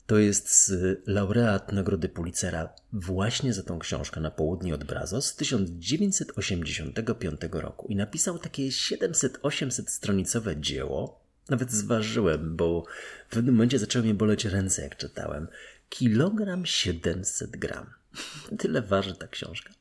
to 0.07 0.17
jest 0.17 0.73
laureat 1.05 1.71
Nagrody 1.71 2.09
Pulitzera 2.09 2.73
właśnie 2.93 3.53
za 3.53 3.63
tą 3.63 3.79
książkę 3.79 4.21
Na 4.21 4.31
południe 4.31 4.75
od 4.75 4.83
Brazos 4.83 5.25
z 5.25 5.35
1985 5.35 7.41
roku 7.51 7.87
i 7.87 7.95
napisał 7.95 8.39
takie 8.39 8.63
700-800 8.63 9.89
stronicowe 9.89 10.57
dzieło. 10.57 11.18
Nawet 11.49 11.71
zważyłem, 11.71 12.55
bo 12.55 12.85
w 13.27 13.33
pewnym 13.33 13.55
momencie 13.55 13.79
zaczęły 13.79 14.03
mnie 14.03 14.13
boleć 14.13 14.45
ręce, 14.45 14.81
jak 14.81 14.97
czytałem. 14.97 15.47
Kilogram 15.89 16.65
700 16.65 17.51
gram. 17.51 17.93
Tyle 18.59 18.81
waży 18.81 19.15
ta 19.15 19.27
książka. 19.27 19.73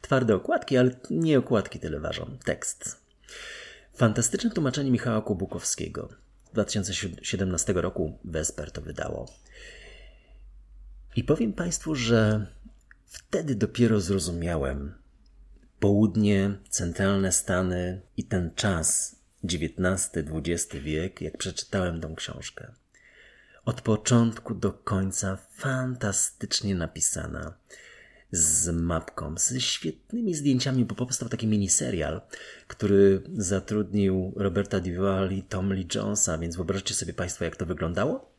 Twarde 0.00 0.34
okładki, 0.34 0.76
ale 0.76 0.90
nie 1.10 1.38
okładki 1.38 1.80
tyle 1.80 2.00
ważą. 2.00 2.38
Tekst. 2.44 3.00
Fantastyczne 3.94 4.50
tłumaczenie 4.50 4.90
Michała 4.90 5.22
Kubukowskiego. 5.22 6.08
2017 6.52 7.72
roku 7.72 8.18
Vesper 8.24 8.70
to 8.70 8.80
wydało. 8.80 9.28
I 11.16 11.24
powiem 11.24 11.52
Państwu, 11.52 11.94
że 11.94 12.46
wtedy 13.06 13.54
dopiero 13.54 14.00
zrozumiałem 14.00 14.94
południe, 15.80 16.58
centralne 16.68 17.32
Stany 17.32 18.00
i 18.16 18.24
ten 18.24 18.50
czas, 18.54 19.15
XIX-XX 19.46 20.76
wiek, 20.82 21.20
jak 21.20 21.38
przeczytałem 21.38 22.00
tą 22.00 22.14
książkę. 22.14 22.72
Od 23.64 23.80
początku 23.80 24.54
do 24.54 24.72
końca 24.72 25.38
fantastycznie 25.50 26.74
napisana 26.74 27.54
z 28.30 28.68
mapką, 28.68 29.34
z 29.38 29.58
świetnymi 29.58 30.34
zdjęciami, 30.34 30.84
bo 30.84 30.94
powstał 30.94 31.28
taki 31.28 31.46
miniserial, 31.46 32.20
który 32.68 33.22
zatrudnił 33.34 34.32
Roberta 34.36 34.80
Duval 34.80 35.32
i 35.32 35.42
Tom 35.42 35.72
Lee 35.72 35.88
Jonesa, 35.94 36.38
więc 36.38 36.56
wyobraźcie 36.56 36.94
sobie 36.94 37.14
Państwo, 37.14 37.44
jak 37.44 37.56
to 37.56 37.66
wyglądało. 37.66 38.35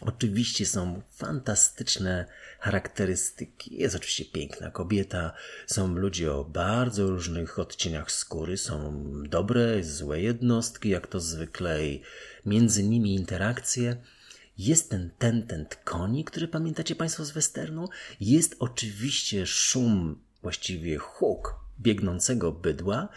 Oczywiście 0.00 0.66
są 0.66 1.02
fantastyczne 1.10 2.26
charakterystyki. 2.60 3.76
Jest 3.78 3.96
oczywiście 3.96 4.24
piękna 4.24 4.70
kobieta, 4.70 5.32
są 5.66 5.94
ludzie 5.94 6.32
o 6.32 6.44
bardzo 6.44 7.06
różnych 7.06 7.58
odcieniach 7.58 8.12
skóry, 8.12 8.56
są 8.56 9.02
dobre, 9.22 9.84
złe 9.84 10.20
jednostki, 10.20 10.88
jak 10.88 11.06
to 11.06 11.20
zwykle, 11.20 11.86
i 11.86 12.02
między 12.46 12.82
nimi 12.82 13.14
interakcje. 13.14 13.96
Jest 14.58 14.90
ten 14.90 15.10
tentent 15.18 15.76
koni, 15.84 16.24
który 16.24 16.48
pamiętacie 16.48 16.96
Państwo 16.96 17.24
z 17.24 17.30
westernu. 17.30 17.88
Jest 18.20 18.56
oczywiście 18.58 19.46
szum, 19.46 20.22
właściwie 20.42 20.98
huk 20.98 21.54
biegnącego 21.80 22.52
bydła, 22.52 23.08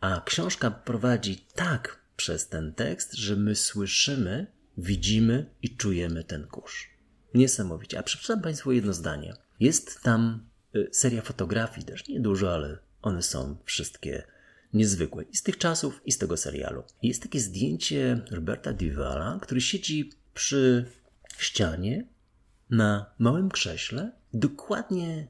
a 0.00 0.22
książka 0.26 0.70
prowadzi 0.70 1.46
tak 1.54 2.00
przez 2.16 2.48
ten 2.48 2.74
tekst, 2.74 3.14
że 3.14 3.36
my 3.36 3.54
słyszymy, 3.54 4.46
widzimy 4.78 5.50
i 5.62 5.76
czujemy 5.76 6.24
ten 6.24 6.46
kurz. 6.46 6.90
Niesamowicie. 7.34 7.98
A 7.98 8.02
przeczytam 8.02 8.42
Państwu 8.42 8.72
jedno 8.72 8.92
zdanie. 8.92 9.34
Jest 9.60 10.00
tam 10.02 10.46
y, 10.76 10.88
seria 10.92 11.22
fotografii, 11.22 11.86
też 11.86 12.08
niedużo, 12.08 12.54
ale 12.54 12.78
one 13.02 13.22
są 13.22 13.56
wszystkie 13.64 14.22
niezwykłe. 14.72 15.24
I 15.24 15.36
z 15.36 15.42
tych 15.42 15.58
czasów, 15.58 16.00
i 16.04 16.12
z 16.12 16.18
tego 16.18 16.36
serialu. 16.36 16.82
Jest 17.02 17.22
takie 17.22 17.40
zdjęcie 17.40 18.20
Roberta 18.30 18.72
Duvala, 18.72 19.38
który 19.42 19.60
siedzi 19.60 20.10
przy 20.34 20.90
ścianie 21.38 22.06
na 22.70 23.14
małym 23.18 23.50
krześle, 23.50 24.12
dokładnie 24.34 25.28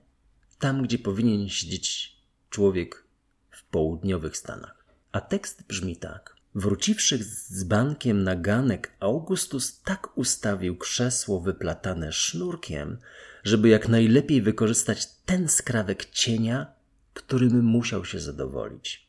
tam, 0.58 0.82
gdzie 0.82 0.98
powinien 0.98 1.48
siedzieć 1.48 2.16
człowiek 2.50 3.04
w 3.50 3.64
południowych 3.64 4.36
Stanach. 4.36 4.84
A 5.12 5.20
tekst 5.20 5.62
brzmi 5.68 5.96
tak. 5.96 6.36
Wróciwszy 6.54 7.18
z 7.24 7.64
bankiem 7.64 8.22
na 8.22 8.36
ganek, 8.36 8.92
Augustus 9.00 9.82
tak 9.82 10.18
ustawił 10.18 10.76
krzesło 10.76 11.40
wyplatane 11.40 12.12
sznurkiem, 12.12 12.98
żeby 13.44 13.68
jak 13.68 13.88
najlepiej 13.88 14.42
wykorzystać 14.42 15.06
ten 15.26 15.48
skrawek 15.48 16.04
cienia, 16.04 16.66
którym 17.14 17.64
musiał 17.64 18.04
się 18.04 18.20
zadowolić. 18.20 19.08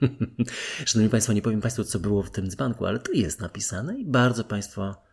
Szanowni 0.86 1.10
Państwo, 1.10 1.32
nie 1.32 1.42
powiem 1.42 1.60
Państwu, 1.60 1.84
co 1.84 1.98
było 1.98 2.22
w 2.22 2.30
tym 2.30 2.50
dzbanku, 2.50 2.86
ale 2.86 2.98
tu 2.98 3.12
jest 3.12 3.40
napisane 3.40 3.98
i 3.98 4.04
bardzo 4.04 4.44
Państwa 4.44 5.06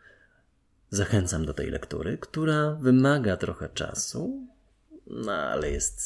zachęcam 0.89 1.45
do 1.45 1.53
tej 1.53 1.71
lektury, 1.71 2.17
która 2.17 2.71
wymaga 2.71 3.37
trochę 3.37 3.69
czasu, 3.69 4.47
no 5.07 5.31
ale 5.31 5.71
jest 5.71 6.01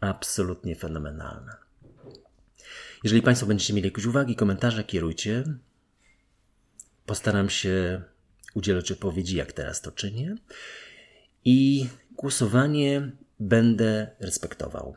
absolutnie 0.00 0.76
fenomenalna. 0.76 1.65
Jeżeli 3.06 3.22
Państwo 3.22 3.46
będziecie 3.46 3.74
mieli 3.74 3.88
jakieś 3.88 4.04
uwagi, 4.04 4.36
komentarze, 4.36 4.84
kierujcie. 4.84 5.44
Postaram 7.06 7.50
się 7.50 8.02
udzielać 8.54 8.92
odpowiedzi, 8.92 9.36
jak 9.36 9.52
teraz 9.52 9.80
to 9.80 9.92
czynię. 9.92 10.34
I 11.44 11.86
głosowanie 12.12 13.12
będę 13.40 14.10
respektował. 14.20 14.96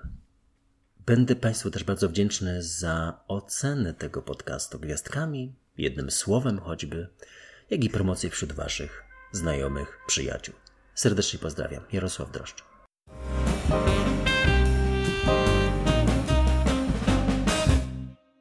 Będę 1.06 1.36
Państwu 1.36 1.72
też 1.72 1.84
bardzo 1.84 2.10
wdzięczny 2.10 2.64
za 2.64 3.20
ocenę 3.28 3.94
tego 3.94 4.22
podcastu 4.22 4.80
gwiazdkami, 4.80 5.54
jednym 5.78 6.12
słowem 6.12 6.60
choćby, 6.60 7.08
jak 7.70 7.84
i 7.84 7.90
promocję 7.90 8.30
wśród 8.30 8.52
Waszych 8.52 9.04
znajomych, 9.32 10.00
przyjaciół. 10.08 10.56
Serdecznie 10.96 11.40
pozdrawiam. 11.40 11.84
Jarosław 11.92 12.32
Droszcz. 12.32 12.64